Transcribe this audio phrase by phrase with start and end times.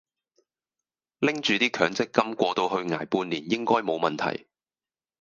[1.19, 4.47] 拎住啲強積金過到去捱半年應該冇問題